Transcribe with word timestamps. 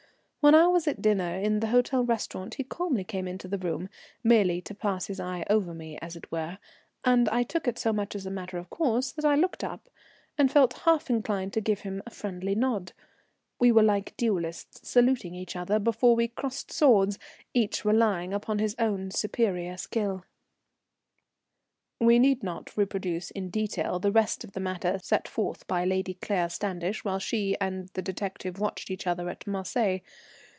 When 0.43 0.55
I 0.55 0.65
was 0.65 0.87
at 0.87 1.03
dinner 1.03 1.35
in 1.37 1.59
the 1.59 1.67
hotel 1.67 2.03
restaurant 2.03 2.55
he 2.55 2.63
calmly 2.63 3.03
came 3.03 3.27
into 3.27 3.47
the 3.47 3.59
room, 3.59 3.89
merely 4.23 4.59
to 4.61 4.73
pass 4.73 5.05
his 5.05 5.19
eye 5.19 5.45
over 5.51 5.71
me 5.71 5.99
as 6.01 6.15
it 6.15 6.31
were, 6.31 6.57
and 7.05 7.29
I 7.29 7.43
took 7.43 7.67
it 7.67 7.77
so 7.77 7.93
much 7.93 8.15
as 8.15 8.25
a 8.25 8.31
matter 8.31 8.57
of 8.57 8.71
course 8.71 9.11
that 9.11 9.23
I 9.23 9.35
looked 9.35 9.63
up, 9.63 9.87
and 10.39 10.51
felt 10.51 10.79
half 10.79 11.11
inclined 11.11 11.53
to 11.53 11.61
give 11.61 11.81
him 11.81 12.01
a 12.07 12.09
friendly 12.09 12.55
nod. 12.55 12.93
We 13.59 13.71
were 13.71 13.83
like 13.83 14.17
duellists 14.17 14.89
saluting 14.89 15.35
each 15.35 15.55
other 15.55 15.77
before 15.77 16.15
we 16.15 16.27
crossed 16.29 16.71
swords, 16.73 17.19
each 17.53 17.85
relying 17.85 18.33
upon 18.33 18.57
his 18.57 18.75
own 18.79 19.11
superior 19.11 19.77
skill. 19.77 20.25
[_We 22.01 22.19
need 22.19 22.41
not 22.41 22.75
reproduce 22.75 23.29
in 23.29 23.51
detail 23.51 23.99
the 23.99 24.11
rest 24.11 24.43
of 24.43 24.53
the 24.53 24.59
matters 24.59 25.05
set 25.05 25.27
forth 25.27 25.67
by 25.67 25.85
Lady 25.85 26.15
Claire 26.15 26.49
Standish 26.49 27.05
while 27.05 27.19
she 27.19 27.55
and 27.61 27.89
the 27.89 28.01
detective 28.01 28.57
watched 28.59 28.89
each 28.89 29.05
other 29.05 29.29
at 29.29 29.45
Marseilles. 29.45 30.01